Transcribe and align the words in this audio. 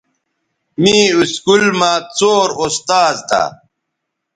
می 0.81 0.97
اسکول 1.21 1.63
مہ 1.79 1.91
څور 2.17 2.49
استاذ 2.65 3.15
تھہ 3.29 3.43